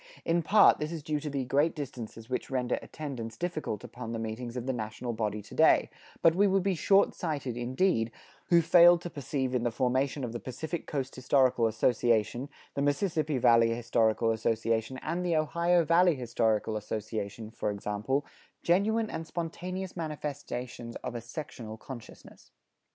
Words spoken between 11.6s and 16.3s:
Association, the Mississippi Valley Historical Association, and the Ohio Valley